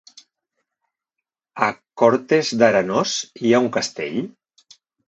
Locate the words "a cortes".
1.67-2.53